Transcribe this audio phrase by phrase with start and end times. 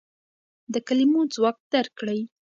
[0.73, 2.19] د کلمو ځواک درک کړئ.